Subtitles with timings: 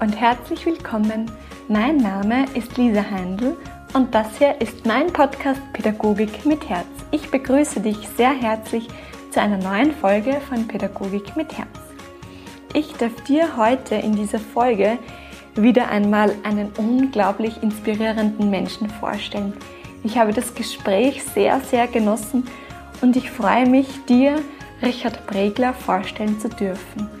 [0.00, 1.30] und herzlich willkommen.
[1.68, 3.56] Mein Name ist Lisa Heindl
[3.92, 6.86] und das hier ist mein Podcast Pädagogik mit Herz.
[7.10, 8.88] Ich begrüße dich sehr herzlich
[9.30, 11.68] zu einer neuen Folge von Pädagogik mit Herz.
[12.72, 14.98] Ich darf dir heute in dieser Folge
[15.54, 19.52] wieder einmal einen unglaublich inspirierenden Menschen vorstellen.
[20.02, 22.44] Ich habe das Gespräch sehr, sehr genossen
[23.00, 24.42] und ich freue mich, dir
[24.82, 27.13] Richard Pregler vorstellen zu dürfen.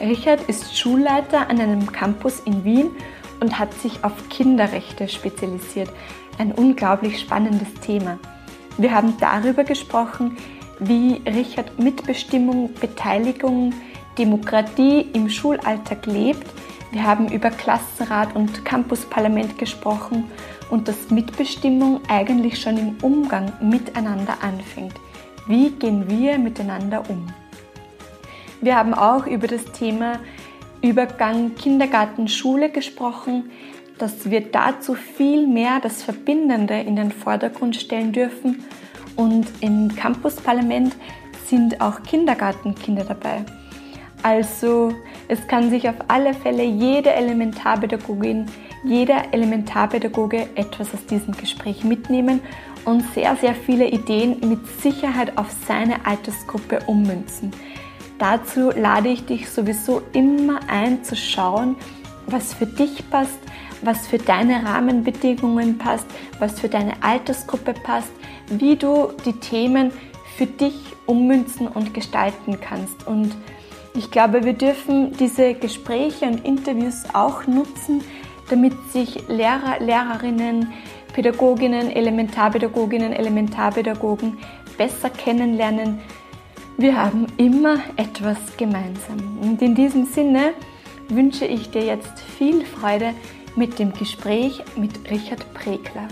[0.00, 2.90] Richard ist Schulleiter an einem Campus in Wien
[3.40, 5.90] und hat sich auf Kinderrechte spezialisiert.
[6.38, 8.18] Ein unglaublich spannendes Thema.
[8.76, 10.36] Wir haben darüber gesprochen,
[10.80, 13.72] wie Richard Mitbestimmung, Beteiligung,
[14.18, 16.46] Demokratie im Schulalltag lebt.
[16.90, 20.24] Wir haben über Klassenrat und Campusparlament gesprochen
[20.70, 24.94] und dass Mitbestimmung eigentlich schon im Umgang miteinander anfängt.
[25.46, 27.26] Wie gehen wir miteinander um?
[28.64, 30.20] Wir haben auch über das Thema
[30.80, 33.50] Übergang Kindergarten-Schule gesprochen,
[33.98, 38.64] dass wir dazu viel mehr das Verbindende in den Vordergrund stellen dürfen.
[39.16, 40.96] Und im Campusparlament
[41.44, 43.44] sind auch Kindergartenkinder dabei.
[44.22, 44.94] Also
[45.28, 48.46] es kann sich auf alle Fälle jede Elementarpädagogin,
[48.82, 52.40] jeder Elementarpädagoge etwas aus diesem Gespräch mitnehmen
[52.86, 57.52] und sehr, sehr viele Ideen mit Sicherheit auf seine Altersgruppe ummünzen.
[58.18, 61.76] Dazu lade ich dich sowieso immer ein zu schauen,
[62.26, 63.38] was für dich passt,
[63.82, 66.06] was für deine Rahmenbedingungen passt,
[66.38, 68.12] was für deine Altersgruppe passt,
[68.48, 69.92] wie du die Themen
[70.36, 70.74] für dich
[71.06, 73.06] ummünzen und gestalten kannst.
[73.06, 73.34] Und
[73.94, 78.02] ich glaube, wir dürfen diese Gespräche und Interviews auch nutzen,
[78.50, 80.72] damit sich Lehrer, Lehrerinnen,
[81.12, 84.38] Pädagoginnen, Elementarpädagoginnen, Elementarpädagogen
[84.76, 86.00] besser kennenlernen,
[86.76, 89.38] wir haben immer etwas gemeinsam.
[89.40, 90.54] Und in diesem Sinne
[91.08, 93.14] wünsche ich dir jetzt viel Freude
[93.54, 96.08] mit dem Gespräch mit Richard Pregler.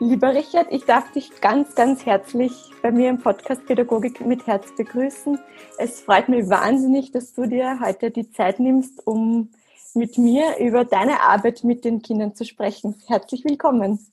[0.00, 4.74] Lieber Richard, ich darf dich ganz, ganz herzlich bei mir im Podcast Pädagogik mit Herz
[4.76, 5.38] begrüßen.
[5.78, 9.50] Es freut mich wahnsinnig, dass du dir heute die Zeit nimmst, um
[9.94, 12.96] mit mir über deine Arbeit mit den Kindern zu sprechen.
[13.06, 14.11] Herzlich willkommen.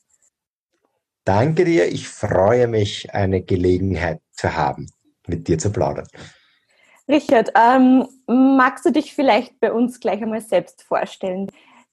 [1.26, 1.88] Danke dir.
[1.88, 4.90] Ich freue mich, eine Gelegenheit zu haben,
[5.28, 6.08] mit dir zu plaudern.
[7.08, 11.52] Richard, ähm, magst du dich vielleicht bei uns gleich einmal selbst vorstellen?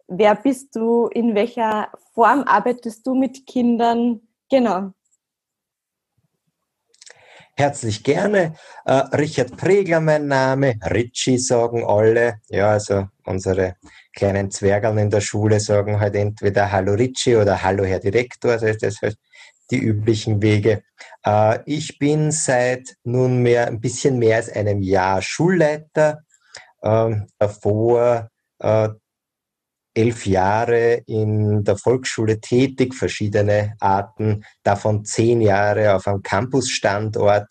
[0.08, 1.06] Wer bist du?
[1.08, 4.20] In welcher Form arbeitest du mit Kindern?
[4.50, 4.92] Genau.
[7.58, 8.54] Herzlich gerne.
[8.84, 10.74] Äh, Richard Pregler, mein Name.
[10.90, 12.40] Richie sagen alle.
[12.50, 13.76] Ja, also unsere
[14.14, 18.52] kleinen Zwergeln in der Schule sagen halt entweder Hallo Richie oder Hallo Herr Direktor.
[18.52, 19.16] Also das ist halt
[19.70, 20.82] die üblichen Wege.
[21.24, 26.24] Äh, ich bin seit nunmehr ein bisschen mehr als einem Jahr Schulleiter.
[26.82, 28.28] Ähm, davor
[28.58, 28.90] äh,
[29.96, 37.50] elf Jahre in der Volksschule tätig, verschiedene Arten, davon zehn Jahre auf einem Campusstandort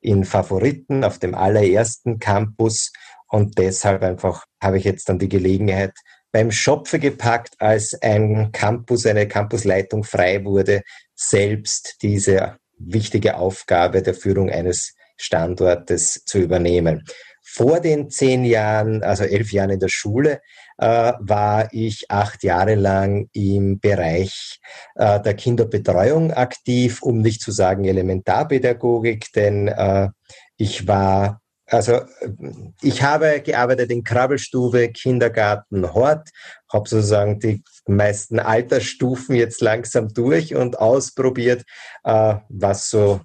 [0.00, 2.92] in Favoriten, auf dem allerersten Campus.
[3.28, 5.92] Und deshalb einfach habe ich jetzt dann die Gelegenheit,
[6.32, 10.82] beim Schopfe gepackt, als ein Campus, eine Campusleitung frei wurde,
[11.14, 17.04] selbst diese wichtige Aufgabe der Führung eines Standortes zu übernehmen.
[17.52, 20.40] Vor den zehn Jahren, also elf Jahren in der Schule,
[20.78, 24.60] äh, war ich acht Jahre lang im Bereich
[24.94, 30.08] äh, der Kinderbetreuung aktiv, um nicht zu sagen Elementarpädagogik, denn äh,
[30.56, 32.00] ich war also
[32.82, 36.28] ich habe gearbeitet in Krabbelstube, Kindergarten, Hort,
[36.72, 41.62] habe sozusagen die meisten Altersstufen jetzt langsam durch und ausprobiert,
[42.02, 43.20] äh, was so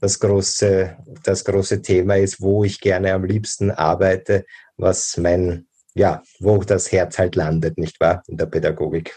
[0.00, 4.44] das große, das große Thema ist, wo ich gerne am liebsten arbeite,
[4.76, 9.16] was mein, ja, wo das Herz halt landet, nicht wahr, in der Pädagogik.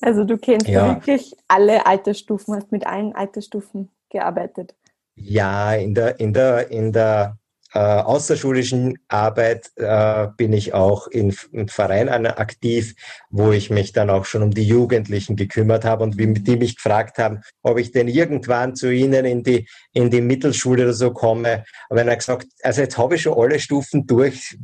[0.00, 0.96] Also du kennst ja.
[0.96, 4.74] wirklich alle Altersstufen, hast mit allen Altersstufen gearbeitet.
[5.14, 7.38] Ja, in der, in der, in der
[7.74, 12.94] äh, außerschulischen Arbeit äh, bin ich auch in, in Vereinen aktiv,
[13.30, 16.76] wo ich mich dann auch schon um die Jugendlichen gekümmert habe und wie, die mich
[16.76, 21.12] gefragt haben, ob ich denn irgendwann zu ihnen in die, in die Mittelschule oder so
[21.12, 21.64] komme.
[21.88, 24.58] Aber dann hat gesagt, also jetzt habe ich schon alle Stufen durch.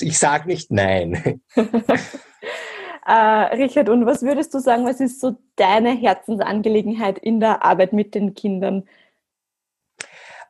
[0.00, 1.40] Ich sage nicht nein.
[3.06, 7.92] äh, Richard, und was würdest du sagen, was ist so deine Herzensangelegenheit in der Arbeit
[7.92, 8.84] mit den Kindern?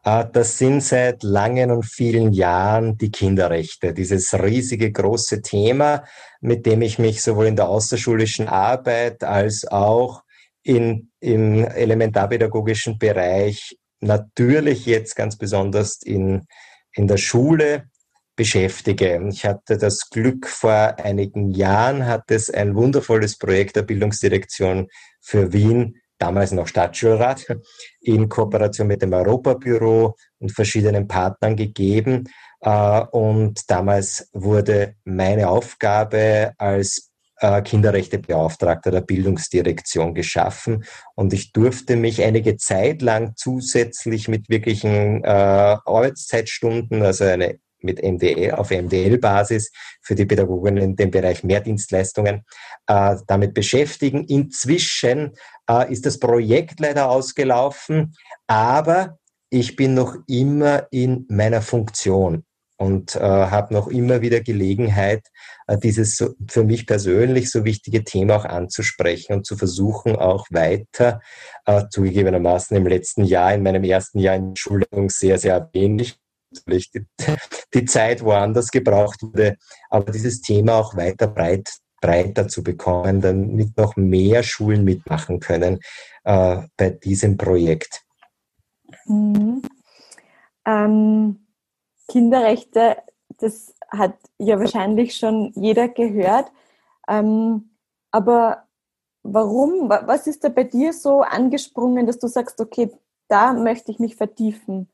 [0.05, 6.05] Äh, das sind seit langen und vielen Jahren die Kinderrechte, dieses riesige große Thema,
[6.41, 10.23] mit dem ich mich sowohl in der außerschulischen Arbeit als auch
[10.63, 16.47] in, im elementarpädagogischen Bereich natürlich jetzt ganz besonders in,
[16.93, 17.85] in der Schule
[18.37, 19.23] beschäftige.
[19.29, 24.89] Ich hatte das Glück, vor einigen Jahren hat es ein wundervolles Projekt der Bildungsdirektion
[25.21, 27.47] für Wien, damals noch Stadtschulrat,
[28.01, 32.25] in Kooperation mit dem Europabüro und verschiedenen Partnern gegeben.
[32.61, 37.11] Äh, und damals wurde meine Aufgabe als
[37.41, 40.85] äh, Kinderrechtebeauftragter der Bildungsdirektion geschaffen
[41.15, 48.03] und ich durfte mich einige Zeit lang zusätzlich mit wirklichen äh, Arbeitszeitstunden, also eine mit
[48.03, 49.71] MDL auf MDL-Basis
[50.03, 52.45] für die Pädagogen in dem Bereich Mehrdienstleistungen
[52.87, 54.25] äh, damit beschäftigen.
[54.25, 55.33] Inzwischen
[55.71, 58.15] äh, ist das Projekt leider ausgelaufen,
[58.47, 59.19] aber
[59.51, 62.45] ich bin noch immer in meiner Funktion
[62.77, 65.27] und äh, habe noch immer wieder Gelegenheit,
[65.67, 70.47] äh, dieses so, für mich persönlich so wichtige Thema auch anzusprechen und zu versuchen, auch
[70.51, 71.21] weiter,
[71.67, 76.19] äh, zugegebenermaßen im letzten Jahr, in meinem ersten Jahr in der Schulleitung sehr, sehr wenig,
[76.55, 77.07] natürlich die,
[77.75, 79.57] die Zeit woanders gebraucht wurde,
[79.91, 81.71] aber dieses Thema auch weiter breit,
[82.01, 85.81] breiter zu bekommen, damit noch mehr Schulen mitmachen können
[86.25, 88.03] äh, bei diesem Projekt.
[89.07, 89.63] Mhm.
[90.67, 91.41] Ähm
[92.09, 92.99] Kinderrechte,
[93.39, 96.51] das hat ja wahrscheinlich schon jeder gehört.
[97.09, 97.71] Ähm,
[98.11, 98.65] aber
[99.23, 102.91] warum, was ist da bei dir so angesprungen, dass du sagst, okay,
[103.29, 104.89] da möchte ich mich vertiefen?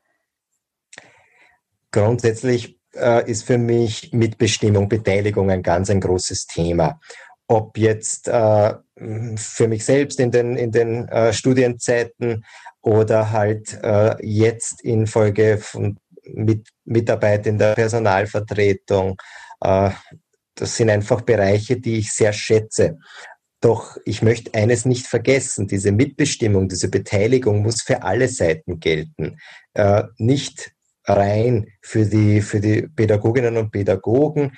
[1.91, 6.99] Grundsätzlich äh, ist für mich Mitbestimmung, Beteiligung ein ganz ein großes Thema.
[7.47, 8.73] Ob jetzt äh,
[9.35, 12.45] für mich selbst in den, in den äh, Studienzeiten
[12.81, 19.17] oder halt äh, jetzt infolge von mit Mitarbeit in der Personalvertretung.
[19.61, 19.91] Äh,
[20.55, 22.97] das sind einfach Bereiche, die ich sehr schätze.
[23.61, 29.37] Doch ich möchte eines nicht vergessen, diese Mitbestimmung, diese Beteiligung muss für alle Seiten gelten.
[29.73, 30.71] Äh, nicht
[31.13, 34.53] rein für die, für die Pädagoginnen und Pädagogen.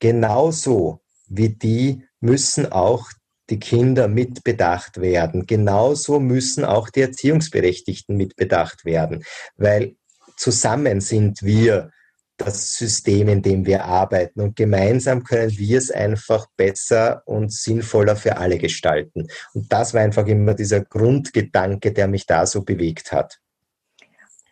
[0.00, 3.10] Genauso wie die müssen auch
[3.50, 5.46] die Kinder mitbedacht werden.
[5.46, 9.24] Genauso müssen auch die Erziehungsberechtigten mitbedacht werden,
[9.56, 9.96] weil
[10.36, 11.90] zusammen sind wir
[12.36, 14.40] das System, in dem wir arbeiten.
[14.40, 19.26] Und gemeinsam können wir es einfach besser und sinnvoller für alle gestalten.
[19.54, 23.40] Und das war einfach immer dieser Grundgedanke, der mich da so bewegt hat.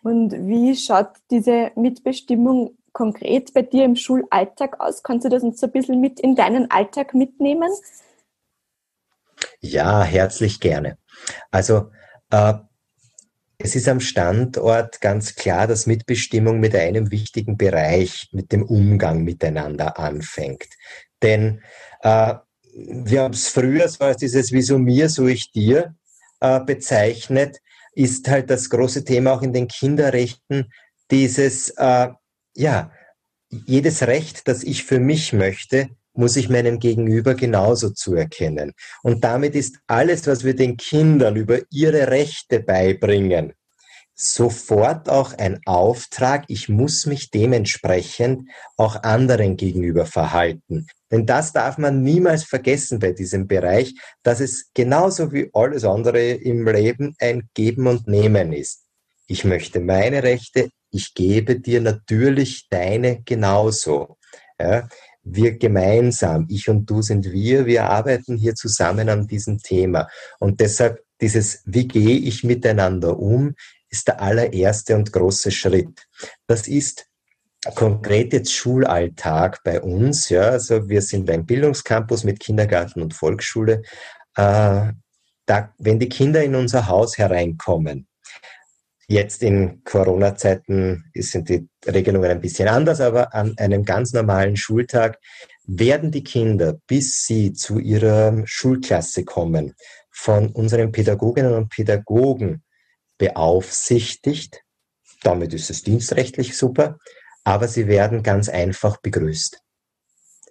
[0.07, 5.03] Und wie schaut diese Mitbestimmung konkret bei dir im Schulalltag aus?
[5.03, 7.69] Kannst du das uns ein bisschen mit in deinen Alltag mitnehmen?
[9.59, 10.97] Ja, herzlich gerne.
[11.51, 11.91] Also
[12.29, 12.53] äh,
[13.57, 19.25] es ist am Standort ganz klar, dass Mitbestimmung mit einem wichtigen Bereich, mit dem Umgang
[19.25, 20.69] miteinander anfängt.
[21.21, 21.61] Denn
[21.99, 22.35] äh,
[22.71, 25.95] wir haben es früher so als dieses Wieso mir, so ich dir
[26.39, 27.59] äh, bezeichnet,
[27.97, 30.71] ist halt das große Thema auch in den Kinderrechten,
[31.09, 32.09] dieses, äh,
[32.55, 32.91] ja,
[33.49, 38.73] jedes Recht, das ich für mich möchte, muss ich meinem Gegenüber genauso zuerkennen.
[39.01, 43.53] Und damit ist alles, was wir den Kindern über ihre Rechte beibringen,
[44.13, 50.87] sofort auch ein Auftrag, ich muss mich dementsprechend auch anderen gegenüber verhalten.
[51.11, 56.31] Denn das darf man niemals vergessen bei diesem Bereich, dass es genauso wie alles andere
[56.31, 58.83] im Leben ein Geben und Nehmen ist.
[59.27, 64.17] Ich möchte meine Rechte, ich gebe dir natürlich deine genauso.
[64.59, 64.87] Ja,
[65.23, 70.07] wir gemeinsam, ich und du sind wir, wir arbeiten hier zusammen an diesem Thema.
[70.39, 73.55] Und deshalb dieses, wie gehe ich miteinander um,
[73.89, 76.07] ist der allererste und große Schritt.
[76.47, 77.06] Das ist
[77.75, 80.29] konkret jetzt Schulalltag bei uns.
[80.29, 83.83] Ja, also wir sind ein Bildungscampus mit Kindergarten und Volksschule.
[84.35, 84.91] Äh,
[85.45, 88.07] da, wenn die Kinder in unser Haus hereinkommen,
[89.09, 95.17] Jetzt in Corona-Zeiten sind die Regelungen ein bisschen anders, aber an einem ganz normalen Schultag
[95.65, 99.75] werden die Kinder, bis sie zu ihrer Schulklasse kommen,
[100.11, 102.63] von unseren Pädagoginnen und Pädagogen
[103.17, 104.63] beaufsichtigt.
[105.23, 106.97] Damit ist es dienstrechtlich super,
[107.47, 109.61] aber sie werden ganz einfach begrüßt.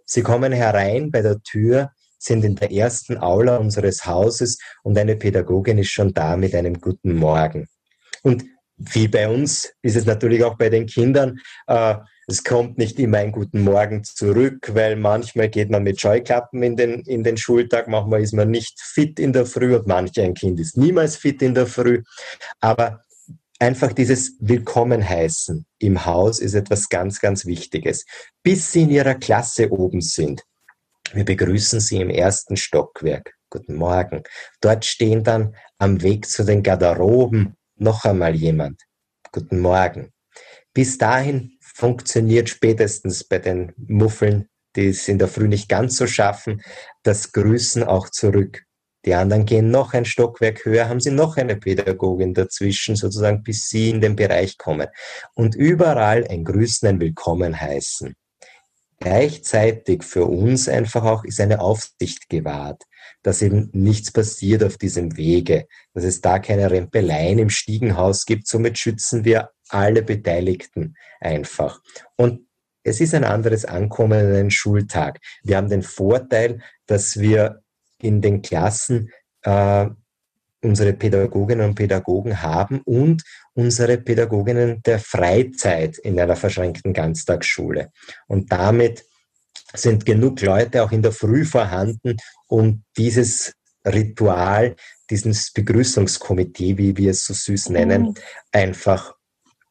[0.07, 5.17] Sie kommen herein bei der Tür, sind in der ersten Aula unseres Hauses und eine
[5.17, 7.69] Pädagogin ist schon da mit einem guten Morgen.
[8.23, 8.45] Und
[8.79, 11.39] wie bei uns ist es natürlich auch bei den Kindern.
[11.67, 11.97] Äh,
[12.29, 16.77] es kommt nicht immer ein guten Morgen zurück, weil manchmal geht man mit Scheuklappen in
[16.77, 20.33] den, in den Schultag, manchmal ist man nicht fit in der Früh und manch ein
[20.33, 22.03] Kind ist niemals fit in der Früh.
[22.61, 23.03] Aber
[23.59, 28.05] einfach dieses Willkommen heißen im Haus ist etwas ganz, ganz Wichtiges.
[28.43, 30.43] Bis Sie in Ihrer Klasse oben sind.
[31.13, 33.35] Wir begrüßen Sie im ersten Stockwerk.
[33.51, 34.23] Guten Morgen.
[34.61, 38.83] Dort stehen dann am Weg zu den Garderoben noch einmal jemand.
[39.33, 40.13] Guten Morgen.
[40.75, 46.07] Bis dahin funktioniert spätestens bei den Muffeln, die es in der Früh nicht ganz so
[46.07, 46.63] schaffen,
[47.03, 48.65] das Grüßen auch zurück.
[49.07, 53.69] Die anderen gehen noch ein Stockwerk höher, haben sie noch eine Pädagogin dazwischen, sozusagen, bis
[53.69, 54.89] sie in den Bereich kommen.
[55.35, 58.15] Und überall ein Grüßen, ein Willkommen heißen.
[58.99, 62.83] Gleichzeitig für uns einfach auch ist eine Aufsicht gewahrt,
[63.23, 68.49] dass eben nichts passiert auf diesem Wege, dass es da keine Rempeleien im Stiegenhaus gibt.
[68.49, 71.81] Somit schützen wir alle Beteiligten einfach.
[72.17, 72.47] Und
[72.83, 75.19] es ist ein anderes Ankommen in einen Schultag.
[75.43, 77.63] Wir haben den Vorteil, dass wir
[78.01, 79.11] in den Klassen
[79.43, 79.87] äh,
[80.63, 83.23] unsere Pädagoginnen und Pädagogen haben und
[83.55, 87.91] unsere Pädagoginnen der Freizeit in einer verschränkten Ganztagsschule.
[88.27, 89.05] Und damit
[89.73, 92.17] sind genug Leute auch in der Früh vorhanden,
[92.49, 94.77] um dieses Ritual,
[95.11, 98.15] dieses Begrüßungskomitee, wie wir es so süß nennen, mhm.
[98.53, 99.15] einfach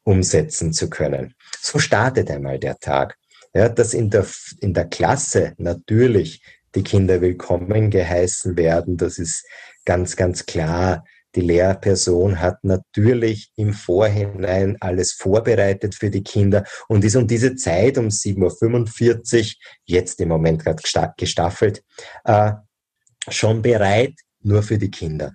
[0.04, 1.34] umsetzen zu können.
[1.60, 3.16] So startet einmal der Tag.
[3.54, 4.26] Ja, dass in der,
[4.60, 6.42] in der Klasse natürlich
[6.76, 9.46] die Kinder willkommen geheißen werden, das ist
[9.84, 11.04] ganz, ganz klar.
[11.34, 17.56] Die Lehrperson hat natürlich im Vorhinein alles vorbereitet für die Kinder und ist um diese
[17.56, 19.52] Zeit, um 7.45 Uhr,
[19.84, 21.82] jetzt im Moment gerade gestaffelt,
[22.24, 22.52] äh,
[23.28, 25.32] schon bereit, nur für die Kinder.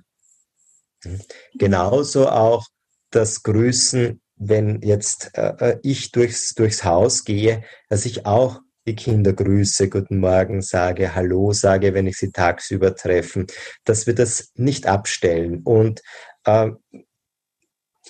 [1.04, 1.22] Hm.
[1.56, 2.68] Genauso auch
[3.10, 8.96] das Grüßen, wenn jetzt äh, äh, ich durchs, durchs Haus gehe, dass ich auch die
[8.96, 13.46] Kinder grüße, guten Morgen sage, Hallo sage, wenn ich sie tagsüber treffe,
[13.84, 15.62] dass wir das nicht abstellen.
[15.64, 16.02] Und
[16.46, 16.72] äh,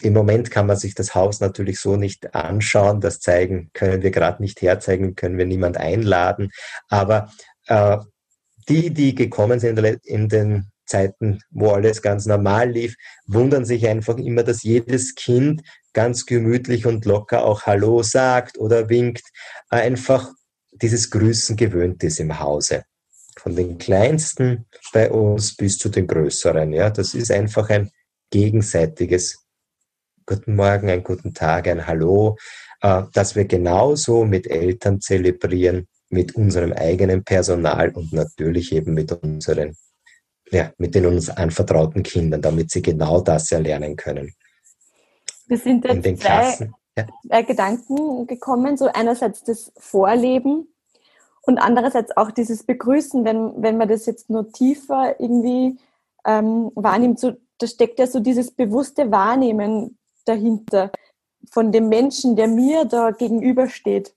[0.02, 3.02] im Moment kann man sich das Haus natürlich so nicht anschauen.
[3.02, 6.52] Das zeigen können wir gerade nicht herzeigen, können wir niemand einladen.
[6.88, 7.32] Aber
[7.68, 7.98] äh,
[8.70, 14.18] die, die gekommen sind in den Zeiten, wo alles ganz normal lief, wundern sich einfach
[14.18, 15.62] immer, dass jedes Kind
[15.94, 19.24] ganz gemütlich und locker auch Hallo sagt oder winkt.
[19.70, 20.32] Einfach
[20.82, 22.86] dieses Grüßen gewöhnt ist im Hause.
[23.38, 26.74] Von den Kleinsten bei uns bis zu den Größeren.
[26.74, 27.92] Ja, das ist einfach ein
[28.30, 29.46] gegenseitiges
[30.26, 32.38] Guten Morgen, einen guten Tag, ein Hallo,
[32.82, 39.12] äh, dass wir genauso mit Eltern zelebrieren, mit unserem eigenen Personal und natürlich eben mit
[39.12, 39.76] unseren,
[40.52, 44.34] ja, mit den uns anvertrauten Kindern, damit sie genau das erlernen können.
[45.48, 46.74] Wir sind jetzt in den Klassen.
[46.98, 47.42] Ja.
[47.42, 50.68] Gedanken gekommen, so einerseits das Vorleben
[51.44, 55.78] und andererseits auch dieses Begrüßen, wenn, wenn man das jetzt nur tiefer irgendwie
[56.26, 60.92] ähm, wahrnimmt, so, da steckt ja so dieses bewusste Wahrnehmen dahinter
[61.52, 64.14] von dem Menschen, der mir da gegenübersteht.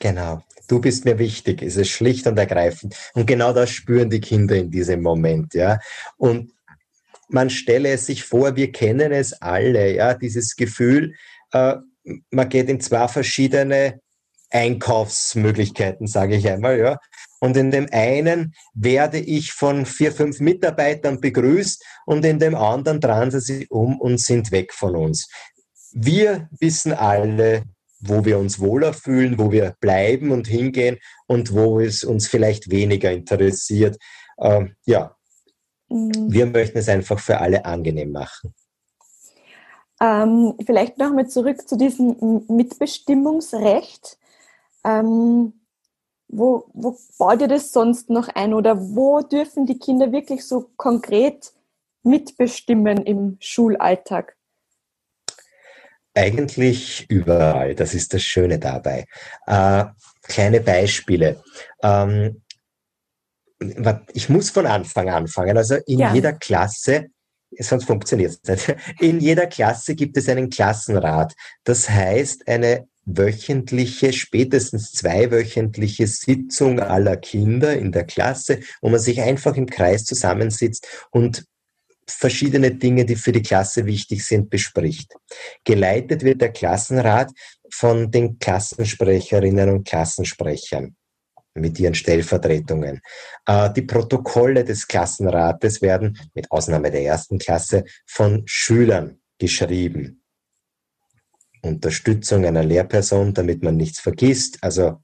[0.00, 0.42] Genau.
[0.68, 2.96] Du bist mir wichtig, ist es schlicht und ergreifend.
[3.14, 5.78] Und genau das spüren die Kinder in diesem Moment, ja.
[6.16, 6.52] Und
[7.28, 11.14] man stelle es sich vor, wir kennen es alle, ja, dieses Gefühl,
[11.52, 11.76] äh,
[12.30, 14.00] man geht in zwei verschiedene
[14.54, 16.98] Einkaufsmöglichkeiten, sage ich einmal, ja.
[17.40, 23.00] Und in dem einen werde ich von vier, fünf Mitarbeitern begrüßt und in dem anderen
[23.00, 25.28] drehen sie sich um und sind weg von uns.
[25.92, 27.64] Wir wissen alle,
[28.00, 32.70] wo wir uns wohler fühlen, wo wir bleiben und hingehen und wo es uns vielleicht
[32.70, 33.98] weniger interessiert.
[34.38, 35.14] Ähm, ja,
[35.88, 36.32] mhm.
[36.32, 38.54] wir möchten es einfach für alle angenehm machen.
[40.00, 44.18] Ähm, vielleicht nochmal zurück zu diesem Mitbestimmungsrecht.
[44.84, 45.52] Ähm,
[46.28, 50.70] wo, wo baut ihr das sonst noch ein oder wo dürfen die Kinder wirklich so
[50.76, 51.52] konkret
[52.02, 54.36] mitbestimmen im Schulalltag?
[56.14, 57.74] Eigentlich überall.
[57.74, 59.06] Das ist das Schöne dabei.
[59.46, 59.84] Äh,
[60.22, 61.42] kleine Beispiele.
[61.82, 62.42] Ähm,
[64.12, 65.56] ich muss von Anfang anfangen.
[65.56, 66.14] Also in ja.
[66.14, 67.08] jeder Klasse
[67.58, 68.76] sonst funktioniert es nicht.
[69.00, 71.34] In jeder Klasse gibt es einen Klassenrat.
[71.64, 79.20] Das heißt, eine wöchentliche, spätestens zweiwöchentliche Sitzung aller Kinder in der Klasse, wo man sich
[79.20, 81.44] einfach im Kreis zusammensitzt und
[82.06, 85.14] verschiedene Dinge, die für die Klasse wichtig sind, bespricht.
[85.64, 87.30] Geleitet wird der Klassenrat
[87.70, 90.96] von den Klassensprecherinnen und Klassensprechern
[91.54, 93.00] mit ihren Stellvertretungen.
[93.46, 100.23] Äh, die Protokolle des Klassenrates werden, mit Ausnahme der ersten Klasse, von Schülern geschrieben.
[101.64, 104.98] Unterstützung einer Lehrperson, damit man nichts vergisst, also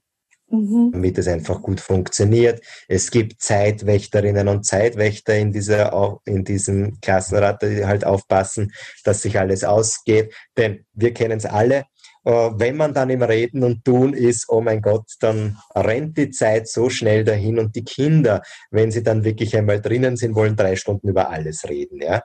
[0.49, 0.91] mhm.
[0.91, 2.61] damit es einfach gut funktioniert.
[2.87, 8.71] Es gibt Zeitwächterinnen und Zeitwächter in, dieser, in diesem Klassenrat, die halt aufpassen,
[9.03, 10.33] dass sich alles ausgeht.
[10.57, 11.85] Denn wir kennen es alle,
[12.23, 16.29] äh, wenn man dann im Reden und Tun ist, oh mein Gott, dann rennt die
[16.29, 20.55] Zeit so schnell dahin und die Kinder, wenn sie dann wirklich einmal drinnen sind, wollen
[20.55, 22.01] drei Stunden über alles reden.
[22.01, 22.23] Ja?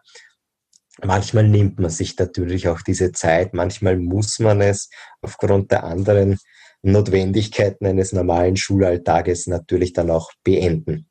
[1.03, 4.89] Manchmal nimmt man sich natürlich auch diese Zeit, manchmal muss man es
[5.21, 6.39] aufgrund der anderen
[6.83, 11.09] Notwendigkeiten eines normalen Schulalltages natürlich dann auch beenden.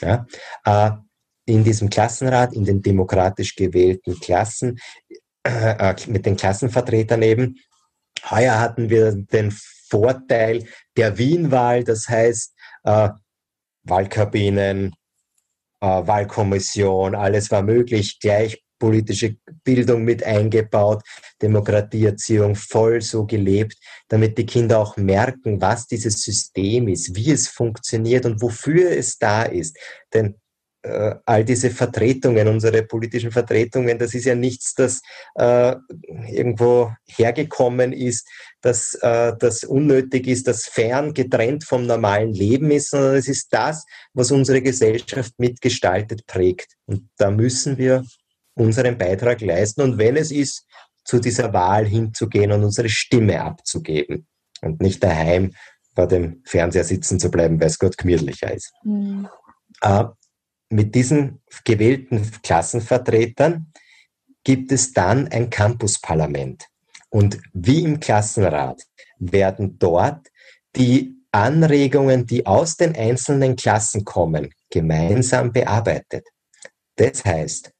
[0.00, 0.26] Ja?
[0.64, 0.90] Äh,
[1.46, 4.78] in diesem Klassenrat, in den demokratisch gewählten Klassen,
[5.44, 7.56] äh, mit den Klassenvertretern eben,
[8.30, 9.50] heuer hatten wir den
[9.88, 10.66] Vorteil
[10.96, 12.54] der Wienwahl, das heißt
[12.84, 13.10] äh,
[13.82, 14.94] Wahlkabinen,
[15.80, 21.02] äh, Wahlkommission, alles war möglich, gleich politische Bildung mit eingebaut,
[21.40, 27.48] Demokratieerziehung voll so gelebt, damit die Kinder auch merken, was dieses System ist, wie es
[27.48, 29.78] funktioniert und wofür es da ist.
[30.12, 30.34] Denn
[30.82, 35.00] äh, all diese Vertretungen, unsere politischen Vertretungen, das ist ja nichts, das
[35.34, 35.76] äh,
[36.30, 38.28] irgendwo hergekommen ist,
[38.60, 43.48] dass äh, das unnötig ist, das fern getrennt vom normalen Leben ist, sondern es ist
[43.50, 46.74] das, was unsere Gesellschaft mitgestaltet prägt.
[46.84, 48.04] Und da müssen wir
[48.54, 50.66] unseren Beitrag leisten und wenn es ist,
[51.04, 54.26] zu dieser Wahl hinzugehen und unsere Stimme abzugeben
[54.62, 55.54] und nicht daheim
[55.94, 58.72] vor dem Fernseher sitzen zu bleiben, weil es Gott gemütlicher ist.
[58.82, 59.28] Mhm.
[59.82, 60.04] Äh,
[60.70, 63.70] mit diesen gewählten Klassenvertretern
[64.42, 66.66] gibt es dann ein Campusparlament.
[67.10, 68.82] Und wie im Klassenrat
[69.18, 70.26] werden dort
[70.74, 76.26] die Anregungen, die aus den einzelnen Klassen kommen, gemeinsam bearbeitet.
[76.96, 77.73] Das heißt,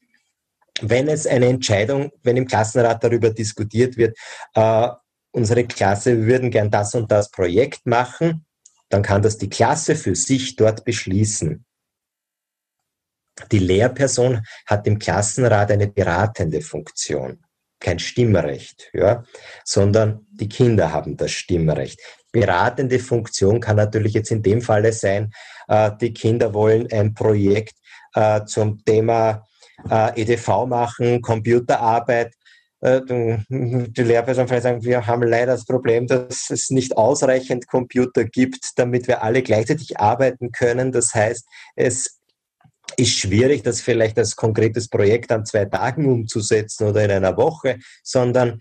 [0.80, 4.16] wenn es eine Entscheidung, wenn im Klassenrat darüber diskutiert wird,
[4.54, 4.88] äh,
[5.30, 8.46] unsere Klasse, wir würden gern das und das Projekt machen,
[8.88, 11.64] dann kann das die Klasse für sich dort beschließen.
[13.50, 17.42] Die Lehrperson hat im Klassenrat eine beratende Funktion,
[17.80, 19.24] kein Stimmrecht, ja,
[19.64, 22.00] sondern die Kinder haben das Stimmrecht.
[22.30, 25.32] Beratende Funktion kann natürlich jetzt in dem Falle sein,
[25.66, 27.74] äh, die Kinder wollen ein Projekt
[28.14, 29.44] äh, zum Thema
[29.90, 32.34] äh, EDV machen, Computerarbeit.
[32.80, 33.00] Äh,
[33.48, 38.72] die Lehrperson vielleicht sagen, wir haben leider das Problem, dass es nicht ausreichend Computer gibt,
[38.76, 40.92] damit wir alle gleichzeitig arbeiten können.
[40.92, 42.20] Das heißt, es
[42.96, 47.78] ist schwierig, das vielleicht als konkretes Projekt an zwei Tagen umzusetzen oder in einer Woche,
[48.02, 48.60] sondern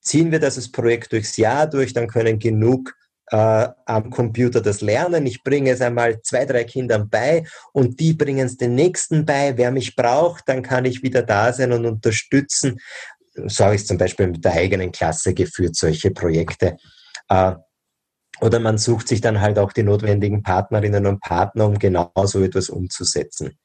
[0.00, 2.94] ziehen wir das Projekt durchs Jahr durch, dann können genug
[3.30, 5.26] äh, am Computer das Lernen.
[5.26, 9.56] Ich bringe es einmal zwei, drei Kindern bei und die bringen es den nächsten bei.
[9.56, 12.80] Wer mich braucht, dann kann ich wieder da sein und unterstützen.
[13.34, 16.76] So habe ich es zum Beispiel mit der eigenen Klasse geführt, solche Projekte.
[17.28, 17.52] Äh,
[18.40, 22.42] oder man sucht sich dann halt auch die notwendigen Partnerinnen und Partner, um genau so
[22.42, 23.58] etwas umzusetzen.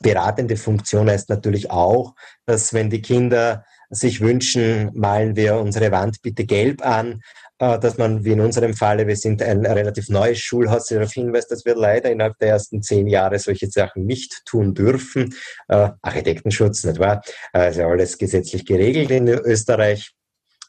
[0.00, 2.14] Beratende Funktion heißt natürlich auch,
[2.46, 7.20] dass wenn die Kinder sich wünschen, malen wir unsere Wand bitte gelb an,
[7.58, 11.50] äh, dass man, wie in unserem Falle, wir sind ein relativ neues Schulhaus, darauf hinweist,
[11.50, 15.34] dass wir leider innerhalb der ersten zehn Jahre solche Sachen nicht tun dürfen.
[15.68, 17.22] Äh, Architektenschutz, nicht wahr?
[17.52, 20.12] Also alles gesetzlich geregelt in Österreich.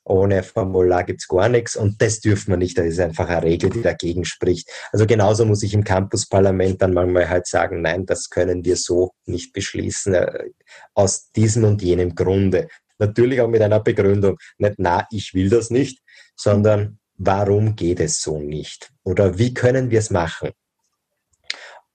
[0.03, 2.75] Ohne Formular gibt's gar nichts und das dürfen wir nicht.
[2.75, 4.67] Das ist einfach eine Regel, die dagegen spricht.
[4.91, 9.11] Also genauso muss ich im Campusparlament dann manchmal halt sagen, nein, das können wir so
[9.25, 10.49] nicht beschließen, äh,
[10.95, 12.67] aus diesem und jenem Grunde.
[13.01, 14.37] Natürlich auch mit einer Begründung.
[14.59, 15.99] Nicht, na, ich will das nicht,
[16.35, 18.91] sondern warum geht es so nicht?
[19.03, 20.51] Oder wie können wir es machen?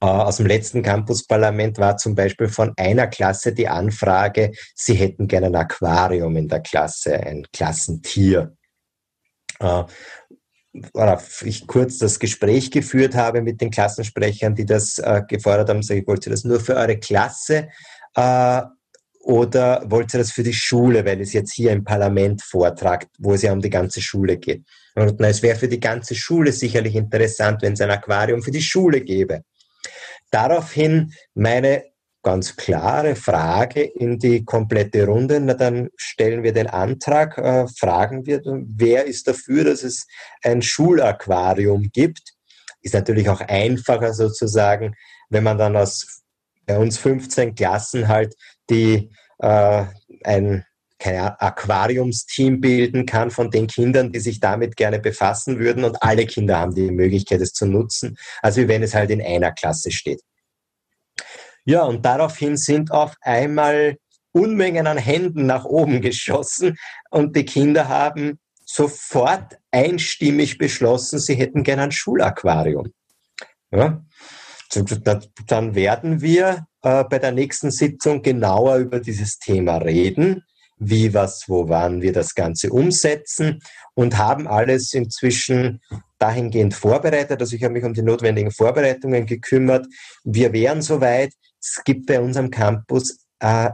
[0.00, 5.28] Äh, aus dem letzten Campusparlament war zum Beispiel von einer Klasse die Anfrage, sie hätten
[5.28, 8.56] gerne ein Aquarium in der Klasse, ein Klassentier.
[9.60, 9.84] Äh,
[10.92, 15.82] worauf ich kurz das Gespräch geführt habe mit den Klassensprechern, die das äh, gefordert haben,
[15.82, 17.68] sage ich, wollt ihr das nur für eure Klasse
[19.26, 23.34] oder wollt ihr das für die Schule, weil es jetzt hier im Parlament vortragt, wo
[23.34, 24.64] es ja um die ganze Schule geht?
[24.94, 28.52] Und na, es wäre für die ganze Schule sicherlich interessant, wenn es ein Aquarium für
[28.52, 29.42] die Schule gäbe.
[30.30, 31.86] Daraufhin meine
[32.22, 35.40] ganz klare Frage in die komplette Runde.
[35.40, 40.06] Na, dann stellen wir den Antrag, äh, fragen wir, wer ist dafür, dass es
[40.44, 42.34] ein Schulaquarium gibt?
[42.80, 44.94] Ist natürlich auch einfacher sozusagen,
[45.30, 46.22] wenn man dann aus
[46.64, 48.34] bei uns 15 Klassen halt
[48.70, 49.84] die äh,
[50.24, 50.64] ein
[50.98, 56.26] keine Aquariumsteam bilden kann von den Kindern, die sich damit gerne befassen würden und alle
[56.26, 59.90] Kinder haben die Möglichkeit, es zu nutzen, als wie wenn es halt in einer Klasse
[59.90, 60.22] steht.
[61.64, 63.98] Ja, und daraufhin sind auf einmal
[64.32, 66.76] Unmengen an Händen nach oben geschossen
[67.10, 72.92] und die Kinder haben sofort einstimmig beschlossen, sie hätten gerne ein Schulaquarium.
[73.70, 74.04] Ja?
[75.46, 80.44] Dann werden wir äh, bei der nächsten Sitzung genauer über dieses Thema reden,
[80.78, 83.58] wie, was, wo, wann wir das Ganze umsetzen
[83.94, 85.80] und haben alles inzwischen
[86.20, 87.40] dahingehend vorbereitet.
[87.40, 89.84] Also ich habe mich um die notwendigen Vorbereitungen gekümmert.
[90.22, 91.32] Wir wären soweit.
[91.60, 93.70] Es gibt bei unserem Campus äh,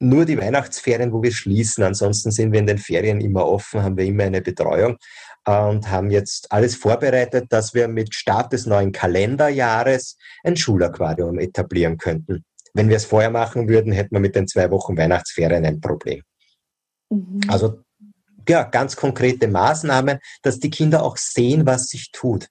[0.00, 1.84] nur die Weihnachtsferien, wo wir schließen.
[1.84, 4.96] Ansonsten sind wir in den Ferien immer offen, haben wir immer eine Betreuung
[5.46, 11.98] und haben jetzt alles vorbereitet, dass wir mit Start des neuen Kalenderjahres ein Schulaquarium etablieren
[11.98, 12.44] könnten.
[12.74, 16.22] Wenn wir es vorher machen würden, hätten wir mit den zwei Wochen Weihnachtsferien ein Problem.
[17.10, 17.40] Mhm.
[17.48, 17.80] Also
[18.48, 22.48] ja, ganz konkrete Maßnahmen, dass die Kinder auch sehen, was sich tut.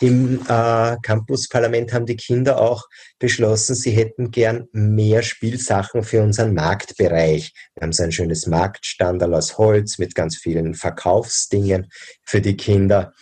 [0.00, 2.84] Im äh, Campusparlament haben die Kinder auch
[3.18, 7.52] beschlossen, sie hätten gern mehr Spielsachen für unseren Marktbereich.
[7.74, 11.88] Wir haben so ein schönes Marktstandal aus Holz mit ganz vielen Verkaufsdingen
[12.24, 13.12] für die Kinder.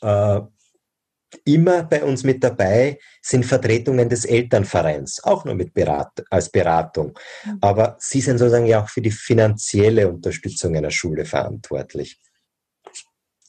[0.00, 0.40] Äh,
[1.44, 7.18] immer bei uns mit dabei sind Vertretungen des Elternvereins, auch nur mit Berat als Beratung.
[7.44, 7.58] Mhm.
[7.60, 12.20] Aber sie sind sozusagen ja auch für die finanzielle Unterstützung einer Schule verantwortlich.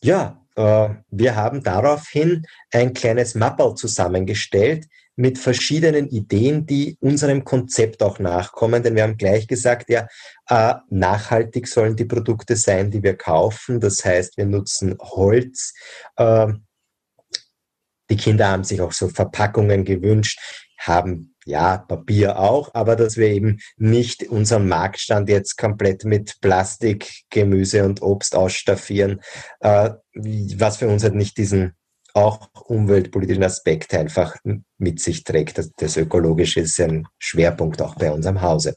[0.01, 4.85] Ja, wir haben daraufhin ein kleines Mappel zusammengestellt
[5.15, 10.07] mit verschiedenen Ideen, die unserem Konzept auch nachkommen, denn wir haben gleich gesagt, ja,
[10.49, 13.79] äh, nachhaltig sollen die Produkte sein, die wir kaufen.
[13.79, 15.73] Das heißt, wir nutzen Holz.
[16.15, 16.53] Äh,
[18.09, 20.39] die Kinder haben sich auch so Verpackungen gewünscht,
[20.79, 27.23] haben ja, Papier auch, aber dass wir eben nicht unseren Marktstand jetzt komplett mit Plastik,
[27.29, 29.21] Gemüse und Obst ausstaffieren,
[29.59, 31.73] äh, was für uns halt nicht diesen
[32.13, 34.35] auch umweltpolitischen Aspekt einfach
[34.77, 35.57] mit sich trägt.
[35.57, 38.75] Das, das Ökologische ist ein Schwerpunkt auch bei unserem Hause.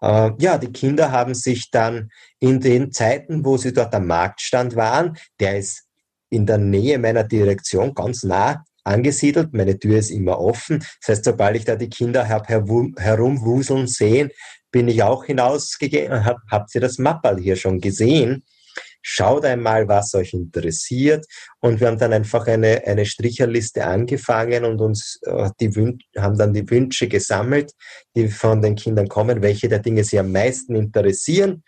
[0.00, 4.76] Äh, ja, die Kinder haben sich dann in den Zeiten, wo sie dort am Marktstand
[4.76, 5.88] waren, der ist
[6.30, 9.52] in der Nähe meiner Direktion ganz nah angesiedelt.
[9.52, 10.80] Meine Tür ist immer offen.
[11.00, 12.46] Das heißt, sobald ich da die Kinder habe
[12.98, 14.30] herumwuseln sehen,
[14.70, 16.24] bin ich auch hinausgegangen.
[16.24, 18.44] Hab, habt ihr das Mappal hier schon gesehen?
[19.02, 21.24] Schaut einmal, was euch interessiert.
[21.60, 25.70] Und wir haben dann einfach eine, eine Stricherliste angefangen und uns äh, die
[26.18, 27.72] haben dann die Wünsche gesammelt,
[28.14, 31.62] die von den Kindern kommen, welche der Dinge sie am meisten interessieren.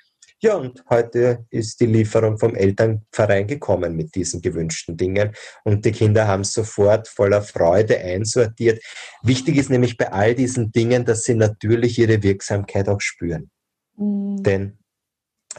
[0.45, 5.37] Ja, und heute ist die Lieferung vom Elternverein gekommen mit diesen gewünschten Dingen.
[5.63, 8.83] Und die Kinder haben sofort voller Freude einsortiert.
[9.23, 13.53] Wichtig ist nämlich bei all diesen Dingen, dass sie natürlich ihre Wirksamkeit auch spüren.
[13.97, 14.43] Mhm.
[14.43, 14.79] Denn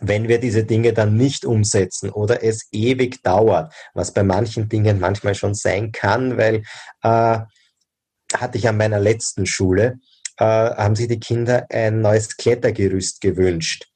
[0.02, 5.00] wenn wir diese Dinge dann nicht umsetzen oder es ewig dauert, was bei manchen Dingen
[5.00, 6.64] manchmal schon sein kann, weil
[7.04, 7.40] äh,
[8.34, 10.00] hatte ich an meiner letzten Schule,
[10.40, 13.93] äh, haben sich die Kinder ein neues Klettergerüst gewünscht.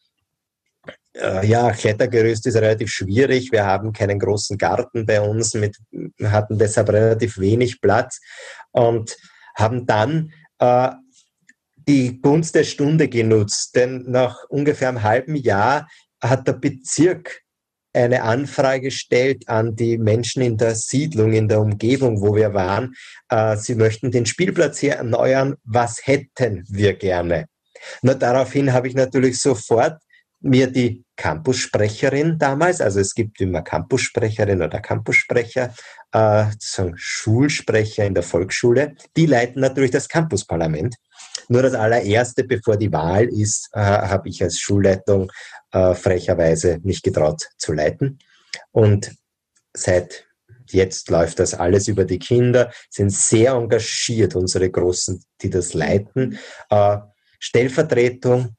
[1.19, 3.51] Äh, ja, Klettergerüst ist relativ schwierig.
[3.51, 5.77] Wir haben keinen großen Garten bei uns, mit,
[6.23, 8.19] hatten deshalb relativ wenig Platz
[8.71, 9.15] und
[9.55, 10.89] haben dann äh,
[11.75, 13.75] die Gunst der Stunde genutzt.
[13.75, 15.87] Denn nach ungefähr einem halben Jahr
[16.21, 17.41] hat der Bezirk
[17.93, 22.93] eine Anfrage gestellt an die Menschen in der Siedlung, in der Umgebung, wo wir waren.
[23.29, 25.55] Äh, sie möchten den Spielplatz hier erneuern.
[25.63, 27.47] Was hätten wir gerne?
[28.01, 29.99] Nur daraufhin habe ich natürlich sofort
[30.41, 35.73] mir die Campussprecherin damals, also es gibt immer Campussprecherin oder Campussprecher,
[36.13, 40.95] äh, sozusagen Schulsprecher in der Volksschule, die leiten natürlich das Campusparlament.
[41.49, 45.31] Nur das allererste, bevor die Wahl ist, äh, habe ich als Schulleitung
[45.71, 48.19] äh, frecherweise nicht getraut zu leiten.
[48.71, 49.15] Und
[49.73, 50.25] seit
[50.69, 56.37] jetzt läuft das alles über die Kinder, sind sehr engagiert, unsere Großen, die das leiten.
[56.69, 56.97] Äh,
[57.39, 58.55] Stellvertretung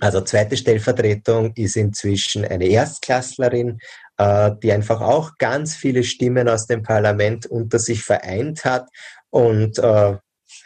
[0.00, 3.78] also zweite Stellvertretung ist inzwischen eine Erstklässlerin,
[4.18, 8.88] äh, die einfach auch ganz viele Stimmen aus dem Parlament unter sich vereint hat
[9.30, 10.16] und äh,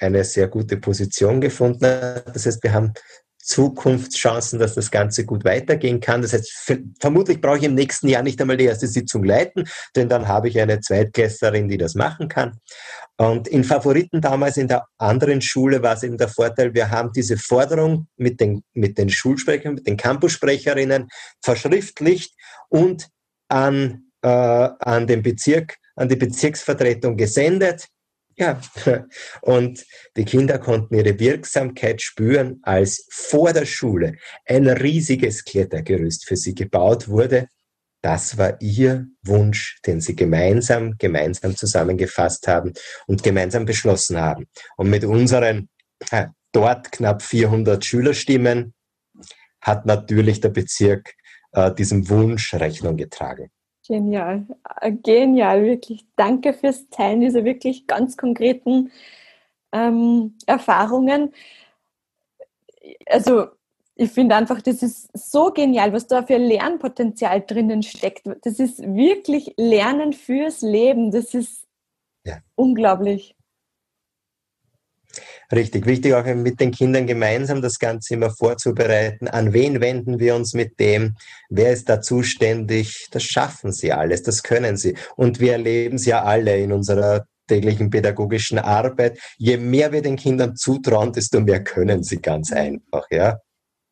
[0.00, 2.34] eine sehr gute Position gefunden hat.
[2.34, 2.94] Das heißt, wir haben
[3.42, 6.22] Zukunftschancen, dass das Ganze gut weitergehen kann.
[6.22, 9.64] Das heißt, vermutlich brauche ich im nächsten Jahr nicht einmal die erste Sitzung leiten,
[9.96, 12.58] denn dann habe ich eine Zweitklässlerin, die das machen kann.
[13.20, 17.12] Und in Favoriten damals in der anderen Schule war es eben der Vorteil, wir haben
[17.12, 21.06] diese Forderung mit den, mit den Schulsprechern, mit den Campussprecherinnen
[21.42, 22.34] verschriftlicht
[22.70, 23.10] und
[23.48, 27.88] an, äh, an den Bezirk, an die Bezirksvertretung gesendet.
[28.36, 28.58] Ja,
[29.42, 29.84] und
[30.16, 36.54] die Kinder konnten ihre Wirksamkeit spüren, als vor der Schule ein riesiges Klettergerüst für sie
[36.54, 37.48] gebaut wurde.
[38.02, 42.72] Das war ihr Wunsch, den sie gemeinsam, gemeinsam zusammengefasst haben
[43.06, 44.46] und gemeinsam beschlossen haben.
[44.76, 45.68] Und mit unseren
[46.52, 48.74] dort knapp 400 Schülerstimmen
[49.60, 51.14] hat natürlich der Bezirk
[51.52, 53.50] äh, diesem Wunsch Rechnung getragen.
[53.86, 54.46] Genial,
[54.80, 56.06] äh, genial, wirklich.
[56.16, 58.92] Danke fürs Teilen dieser wirklich ganz konkreten
[59.72, 61.34] ähm, Erfahrungen.
[63.06, 63.48] Also
[64.00, 68.22] ich finde einfach, das ist so genial, was da für Lernpotenzial drinnen steckt.
[68.44, 71.10] Das ist wirklich Lernen fürs Leben.
[71.10, 71.66] Das ist
[72.24, 72.38] ja.
[72.54, 73.36] unglaublich.
[75.52, 79.28] Richtig, wichtig auch mit den Kindern gemeinsam das Ganze immer vorzubereiten.
[79.28, 81.16] An wen wenden wir uns mit dem?
[81.50, 83.08] Wer ist da zuständig?
[83.10, 84.96] Das schaffen sie alles, das können sie.
[85.16, 89.18] Und wir erleben es ja alle in unserer täglichen pädagogischen Arbeit.
[89.36, 93.40] Je mehr wir den Kindern zutrauen, desto mehr können sie ganz einfach, ja.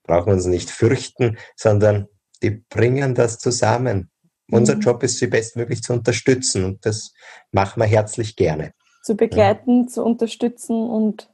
[0.08, 2.08] Brauchen uns nicht fürchten, sondern
[2.42, 4.10] die bringen das zusammen.
[4.50, 4.80] Unser mhm.
[4.80, 7.12] Job ist, sie bestmöglich zu unterstützen und das
[7.52, 8.72] machen wir herzlich gerne.
[9.04, 9.86] Zu begleiten, ja.
[9.86, 11.30] zu unterstützen und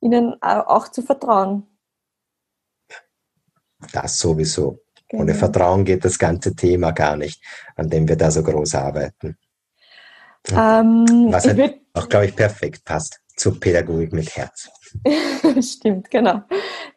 [0.00, 1.66] ihnen auch zu vertrauen.
[3.92, 4.80] Das sowieso.
[5.08, 5.22] Genau.
[5.22, 7.42] Ohne Vertrauen geht das ganze Thema gar nicht,
[7.76, 9.38] an dem wir da so groß arbeiten.
[10.50, 14.68] Ähm, Was halt auch, glaube ich, perfekt passt zur Pädagogik mit Herz.
[15.60, 16.42] Stimmt, genau.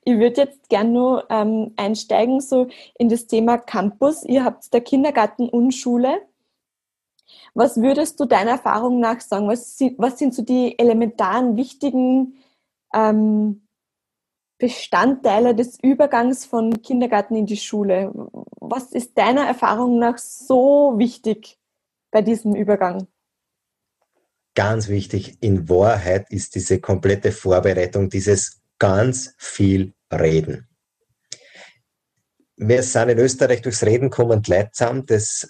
[0.04, 4.24] Ich würde jetzt gerne nur ähm, einsteigen so in das Thema Campus.
[4.24, 6.22] Ihr habt der Kindergarten und Schule.
[7.54, 9.48] Was würdest du deiner Erfahrung nach sagen?
[9.48, 12.36] Was sind, was sind so die elementaren, wichtigen
[12.94, 13.68] ähm,
[14.58, 18.12] Bestandteile des Übergangs von Kindergarten in die Schule?
[18.60, 21.60] Was ist deiner Erfahrung nach so wichtig
[22.12, 23.08] bei diesem Übergang?
[24.54, 30.68] Ganz wichtig, in Wahrheit ist diese komplette Vorbereitung, dieses ganz viel Reden.
[32.58, 35.06] Wir sind in Österreich durchs Reden kommen leidsam.
[35.06, 35.48] Das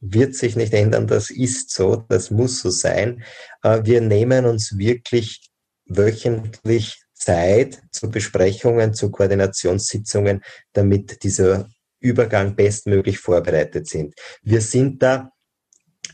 [0.00, 1.06] wird sich nicht ändern.
[1.06, 2.04] Das ist so.
[2.08, 3.22] Das muss so sein.
[3.62, 5.50] Äh, wir nehmen uns wirklich
[5.86, 14.14] wöchentlich Zeit zu Besprechungen, zu Koordinationssitzungen, damit dieser Übergang bestmöglich vorbereitet sind.
[14.42, 15.30] Wir sind da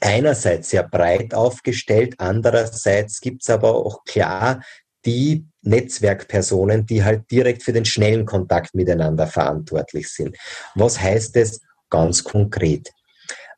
[0.01, 4.63] einerseits sehr breit aufgestellt, andererseits gibt es aber auch klar
[5.05, 10.37] die Netzwerkpersonen, die halt direkt für den schnellen Kontakt miteinander verantwortlich sind.
[10.75, 12.91] Was heißt es ganz konkret?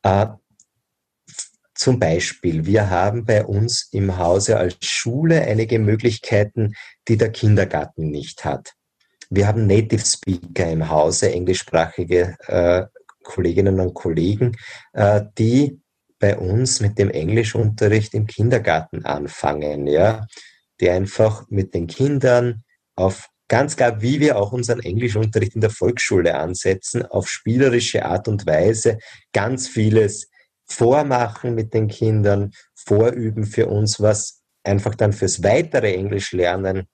[0.03, 0.27] Äh,
[1.73, 6.75] zum Beispiel, wir haben bei uns im Hause als Schule einige Möglichkeiten,
[7.07, 8.73] die der Kindergarten nicht hat.
[9.31, 12.83] Wir haben Native Speaker im Hause, englischsprachige äh,
[13.23, 14.57] Kolleginnen und Kollegen,
[14.93, 15.80] äh, die
[16.21, 20.27] bei uns mit dem Englischunterricht im Kindergarten anfangen, ja,
[20.79, 22.63] die einfach mit den Kindern
[22.95, 28.27] auf ganz klar, wie wir auch unseren Englischunterricht in der Volksschule ansetzen, auf spielerische Art
[28.27, 28.99] und Weise
[29.33, 30.29] ganz vieles
[30.65, 36.87] vormachen mit den Kindern, vorüben für uns, was einfach dann fürs weitere Englischlernen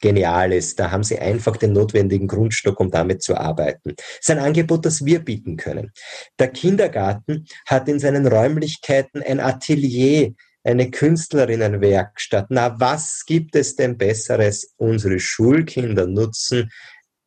[0.00, 0.78] genial ist.
[0.78, 3.94] Da haben sie einfach den notwendigen Grundstock, um damit zu arbeiten.
[3.96, 5.92] Das ist ein Angebot, das wir bieten können.
[6.38, 10.32] Der Kindergarten hat in seinen Räumlichkeiten ein Atelier,
[10.64, 12.46] eine Künstlerinnenwerkstatt.
[12.50, 14.74] Na, was gibt es denn Besseres?
[14.76, 16.70] Unsere Schulkinder nutzen,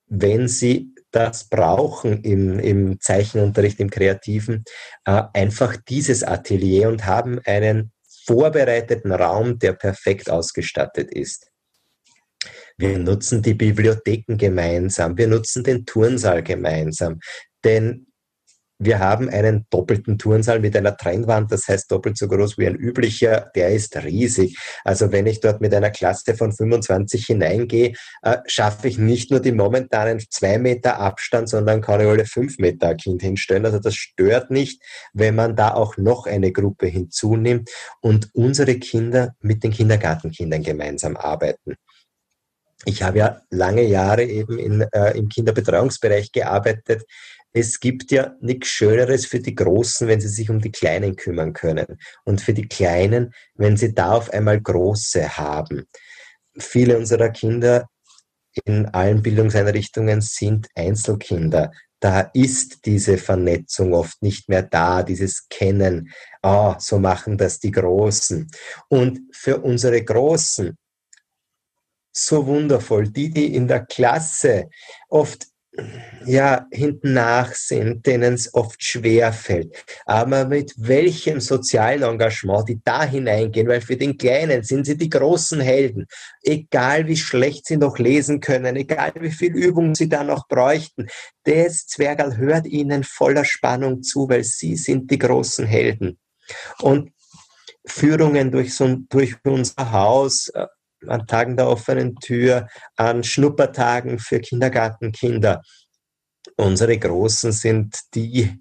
[0.08, 4.64] wenn sie das brauchen im, im Zeichenunterricht, im Kreativen,
[5.06, 7.92] äh, einfach dieses Atelier und haben einen
[8.26, 11.51] vorbereiteten Raum, der perfekt ausgestattet ist.
[12.78, 17.20] Wir nutzen die Bibliotheken gemeinsam, wir nutzen den Turnsaal gemeinsam,
[17.64, 18.08] denn
[18.84, 22.76] wir haben einen doppelten Turnsaal mit einer Trennwand, das heißt doppelt so groß wie ein
[22.76, 24.58] üblicher, der ist riesig.
[24.84, 29.40] Also wenn ich dort mit einer Klasse von 25 hineingehe, äh, schaffe ich nicht nur
[29.40, 33.66] die momentanen zwei Meter Abstand, sondern kann ich alle fünf Meter Kind hinstellen.
[33.66, 34.82] Also das stört nicht,
[35.14, 37.70] wenn man da auch noch eine Gruppe hinzunimmt
[38.02, 41.76] und unsere Kinder mit den Kindergartenkindern gemeinsam arbeiten
[42.86, 47.04] ich habe ja lange Jahre eben in, äh, im Kinderbetreuungsbereich gearbeitet.
[47.54, 51.54] Es gibt ja nichts Schöneres für die Großen, wenn sie sich um die Kleinen kümmern
[51.54, 52.00] können.
[52.24, 55.86] Und für die Kleinen, wenn sie da auf einmal Große haben.
[56.58, 57.88] Viele unserer Kinder
[58.66, 61.72] in allen Bildungseinrichtungen sind Einzelkinder.
[62.00, 66.12] Da ist diese Vernetzung oft nicht mehr da, dieses Kennen.
[66.42, 68.50] Ah, oh, so machen das die Großen.
[68.90, 70.76] Und für unsere Großen
[72.12, 73.10] so wundervoll.
[73.10, 74.70] Die, die in der Klasse
[75.10, 75.48] oft
[76.26, 79.86] ja, hinten nach sind, denen es oft schwer fällt.
[80.06, 85.10] Aber mit welchem sozialen Engagement die da hineingehen, weil für den Kleinen sind sie die
[85.10, 86.08] großen Helden.
[86.44, 91.08] Egal wie schlecht sie noch lesen können, egal wie viel Übung sie da noch bräuchten,
[91.46, 96.20] das Zwergal hört ihnen voller Spannung zu, weil sie sind die großen Helden.
[96.80, 97.12] Und
[97.86, 100.68] Führungen durch, so, durch unser Haus, äh,
[101.08, 105.62] an Tagen der offenen Tür, an Schnuppertagen für Kindergartenkinder.
[106.58, 108.60] Unsere Großen sind die,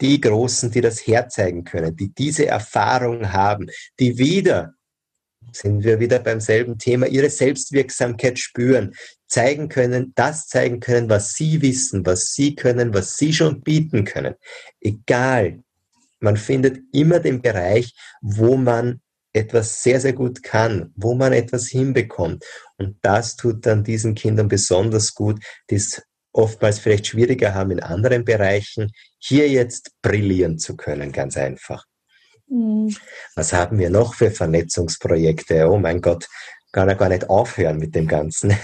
[0.00, 3.66] die Großen, die das herzeigen können, die diese Erfahrung haben,
[3.98, 4.74] die wieder,
[5.52, 8.94] sind wir wieder beim selben Thema, ihre Selbstwirksamkeit spüren,
[9.28, 14.04] zeigen können, das zeigen können, was sie wissen, was sie können, was sie schon bieten
[14.04, 14.34] können.
[14.80, 15.62] Egal,
[16.20, 19.00] man findet immer den Bereich, wo man
[19.34, 22.44] etwas sehr, sehr gut kann, wo man etwas hinbekommt.
[22.78, 27.80] Und das tut dann diesen Kindern besonders gut, die es oftmals vielleicht schwieriger haben in
[27.80, 31.84] anderen Bereichen, hier jetzt brillieren zu können, ganz einfach.
[32.48, 32.94] Mhm.
[33.36, 35.68] Was haben wir noch für Vernetzungsprojekte?
[35.68, 36.28] Oh mein Gott,
[36.72, 38.56] kann er gar nicht aufhören mit dem Ganzen.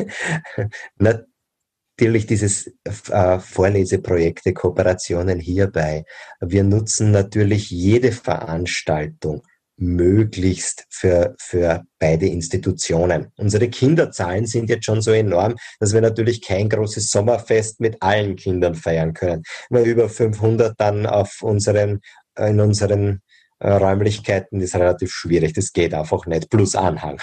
[0.99, 2.73] Natürlich dieses
[3.11, 6.05] äh, Vorleseprojekte, Kooperationen hierbei.
[6.41, 9.43] Wir nutzen natürlich jede Veranstaltung
[9.81, 13.33] möglichst für, für beide Institutionen.
[13.37, 18.37] Unsere Kinderzahlen sind jetzt schon so enorm, dass wir natürlich kein großes Sommerfest mit allen
[18.37, 19.43] Kindern feiern können.
[19.71, 22.01] Weil über 500 dann auf unseren,
[22.39, 23.23] in unseren
[23.59, 25.55] äh, Räumlichkeiten ist relativ schwierig.
[25.55, 26.51] Das geht einfach nicht.
[26.51, 27.21] Plus Anhang.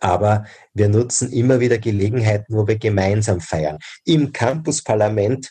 [0.00, 0.44] Aber
[0.74, 3.78] wir nutzen immer wieder Gelegenheiten, wo wir gemeinsam feiern.
[4.04, 5.50] Im Campusparlament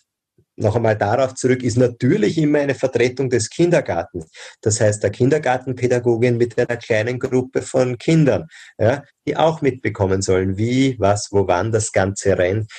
[0.55, 4.29] noch einmal darauf zurück, ist natürlich immer eine Vertretung des Kindergartens.
[4.61, 10.57] Das heißt, der Kindergartenpädagogin mit einer kleinen Gruppe von Kindern, ja, die auch mitbekommen sollen,
[10.57, 12.71] wie, was, wo, wann das Ganze rennt,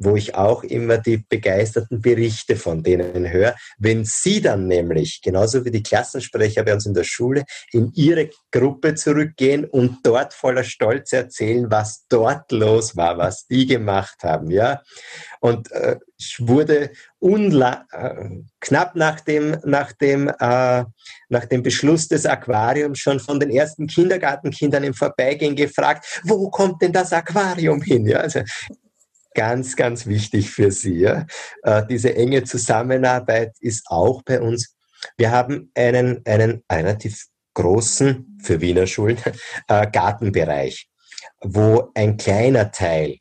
[0.00, 5.64] wo ich auch immer die begeisterten Berichte von denen höre, wenn sie dann nämlich, genauso
[5.64, 10.64] wie die Klassensprecher bei uns in der Schule, in ihre Gruppe zurückgehen und dort voller
[10.64, 14.82] Stolz erzählen, was dort los war, was die gemacht haben, ja.
[15.40, 20.84] Und äh, ich wurde unla äh, knapp nach dem, nach, dem, äh,
[21.28, 26.80] nach dem Beschluss des Aquariums schon von den ersten Kindergartenkindern im Vorbeigehen gefragt, wo kommt
[26.80, 28.06] denn das Aquarium hin?
[28.06, 28.40] Ja, also
[29.34, 31.00] ganz, ganz wichtig für Sie.
[31.00, 31.26] Ja?
[31.62, 34.74] Äh, diese enge Zusammenarbeit ist auch bei uns.
[35.16, 39.18] Wir haben einen, einen relativ großen, für Wiener Schulen,
[39.68, 40.88] äh, Gartenbereich,
[41.40, 43.18] wo ein kleiner Teil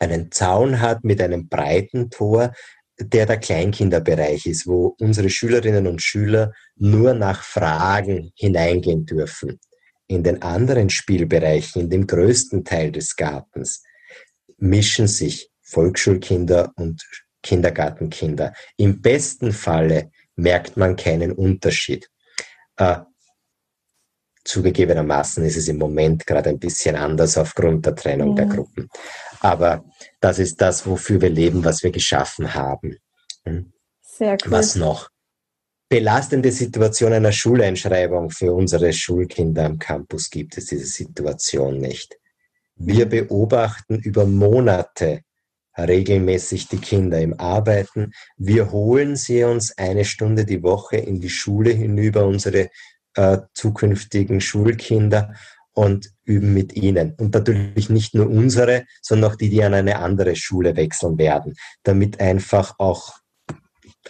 [0.00, 2.52] einen Zaun hat mit einem breiten Tor,
[2.98, 9.60] der der Kleinkinderbereich ist, wo unsere Schülerinnen und Schüler nur nach Fragen hineingehen dürfen.
[10.08, 13.82] In den anderen Spielbereichen, in dem größten Teil des Gartens,
[14.58, 17.02] mischen sich Volksschulkinder und
[17.42, 18.52] Kindergartenkinder.
[18.76, 22.08] Im besten Falle merkt man keinen Unterschied.
[22.76, 22.98] Äh,
[24.44, 28.36] zugegebenermaßen ist es im Moment gerade ein bisschen anders aufgrund der Trennung mhm.
[28.36, 28.88] der Gruppen.
[29.40, 29.84] Aber
[30.20, 32.96] das ist das, wofür wir leben, was wir geschaffen haben.
[33.44, 33.72] Hm?
[34.00, 34.50] Sehr cool.
[34.50, 35.10] Was noch?
[35.88, 42.16] Belastende Situation einer Schuleinschreibung für unsere Schulkinder am Campus gibt es diese Situation nicht.
[42.76, 45.22] Wir beobachten über Monate
[45.78, 48.12] regelmäßig die Kinder im Arbeiten.
[48.36, 52.70] Wir holen sie uns eine Stunde die Woche in die Schule hinüber, unsere
[53.14, 55.34] äh, zukünftigen Schulkinder
[55.72, 57.14] und üben mit ihnen.
[57.18, 61.54] Und natürlich nicht nur unsere, sondern auch die, die an eine andere Schule wechseln werden,
[61.82, 63.14] damit einfach auch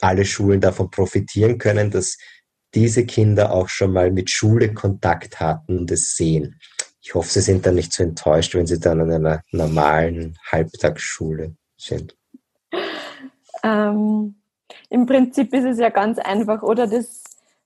[0.01, 2.17] alle Schulen davon profitieren können, dass
[2.75, 6.61] diese Kinder auch schon mal mit Schule Kontakt hatten und es sehen.
[7.07, 11.55] Ich hoffe, Sie sind dann nicht so enttäuscht, wenn Sie dann an einer normalen Halbtagsschule
[11.77, 12.16] sind.
[13.62, 14.35] Ähm,
[14.90, 17.23] Im Prinzip ist es ja ganz einfach, oder das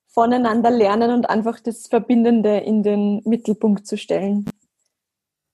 [0.08, 4.44] voneinander lernen und einfach das Verbindende in den Mittelpunkt zu stellen.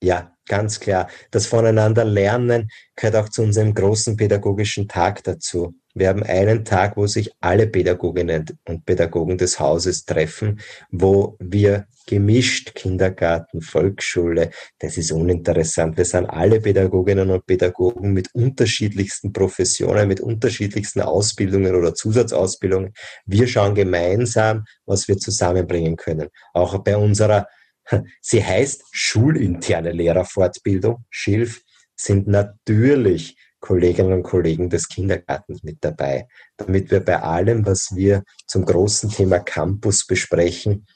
[0.03, 1.09] Ja, ganz klar.
[1.31, 5.77] Das Voneinander lernen gehört auch zu unserem großen pädagogischen Tag dazu.
[5.97, 11.87] Wir haben einen Tag, wo sich alle Pädagoginnen und Pädagogen des Hauses treffen, wo wir
[12.07, 15.97] gemischt Kindergarten, Volksschule, das ist uninteressant.
[15.97, 22.93] Wir sind alle Pädagoginnen und Pädagogen mit unterschiedlichsten Professionen, mit unterschiedlichsten Ausbildungen oder Zusatzausbildungen.
[23.25, 26.29] Wir schauen gemeinsam, was wir zusammenbringen können.
[26.53, 27.47] Auch bei unserer,
[28.21, 31.63] sie heißt schulinterne Lehrerfortbildung, SCHILF,
[31.99, 38.23] sind natürlich Kolleginnen und Kollegen des Kindergartens mit dabei, damit wir bei allem, was wir
[38.47, 40.87] zum großen Thema Campus besprechen,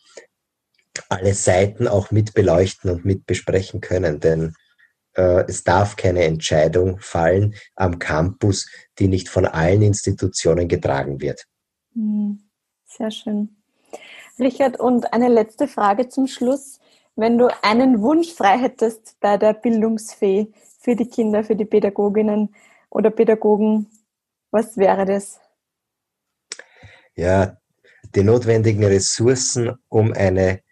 [1.09, 4.21] alle Seiten auch mit beleuchten und mit besprechen können.
[4.21, 4.55] Denn
[5.17, 8.69] äh, es darf keine Entscheidung fallen am Campus,
[9.01, 11.47] die nicht von allen Institutionen getragen wird.
[11.95, 12.39] Hm,
[12.85, 13.57] sehr schön.
[14.39, 16.79] Richard, und eine letzte Frage zum Schluss.
[17.17, 22.55] Wenn du einen Wunsch frei hättest bei der Bildungsfee, für die Kinder, für die Pädagoginnen
[22.89, 23.87] oder Pädagogen?
[24.51, 25.39] Was wäre das?
[27.15, 27.59] Ja,
[28.15, 30.63] die notwendigen Ressourcen, um eine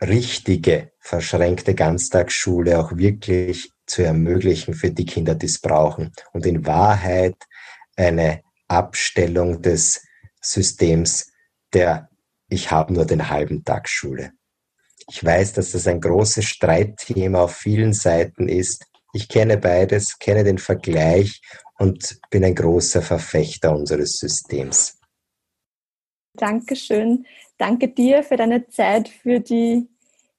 [0.00, 6.12] richtige, verschränkte Ganztagsschule auch wirklich zu ermöglichen für die Kinder, die es brauchen.
[6.32, 7.36] Und in Wahrheit
[7.96, 10.06] eine Abstellung des
[10.40, 11.32] Systems
[11.72, 12.08] der
[12.48, 14.32] Ich habe nur den halben Tag Schule.
[15.08, 18.86] Ich weiß, dass das ein großes Streitthema auf vielen Seiten ist.
[19.12, 21.40] Ich kenne beides, kenne den Vergleich
[21.78, 24.98] und bin ein großer Verfechter unseres Systems.
[26.34, 27.26] Dankeschön.
[27.58, 29.88] Danke dir für deine Zeit, für die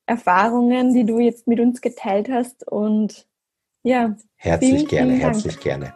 [0.05, 2.65] Erfahrungen, die du jetzt mit uns geteilt hast.
[2.67, 3.27] Und
[3.83, 4.15] ja.
[4.37, 5.93] Herzlich vielen, gerne, vielen herzlich gerne.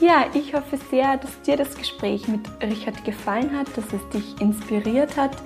[0.00, 4.40] Ja, ich hoffe sehr, dass dir das Gespräch mit Richard gefallen hat, dass es dich
[4.40, 5.36] inspiriert hat.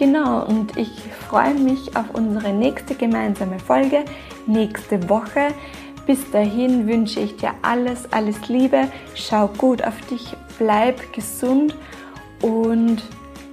[0.00, 0.88] Genau, und ich
[1.28, 4.06] freue mich auf unsere nächste gemeinsame Folge
[4.46, 5.48] nächste Woche.
[6.06, 8.88] Bis dahin wünsche ich dir alles, alles Liebe.
[9.14, 11.76] Schau gut auf dich, bleib gesund
[12.40, 13.02] und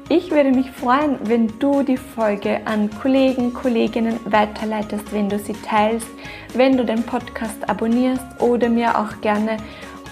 [0.07, 5.55] ich würde mich freuen, wenn du die Folge an Kollegen, Kolleginnen weiterleitest, wenn du sie
[5.69, 6.07] teilst,
[6.53, 9.57] wenn du den Podcast abonnierst oder mir auch gerne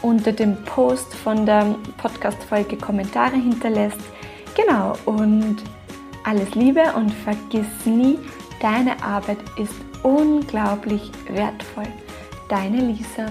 [0.01, 4.01] unter dem Post von der Podcast-Folge Kommentare hinterlässt.
[4.53, 5.63] Genau, und
[6.25, 8.17] alles Liebe und vergiss nie,
[8.59, 11.87] deine Arbeit ist unglaublich wertvoll.
[12.49, 13.27] Deine Lisa.